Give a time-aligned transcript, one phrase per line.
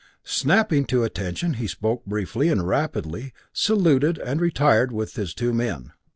[0.23, 5.91] Snapping to attention, he spoke briefly and rapidly, saluted and retired with his two men.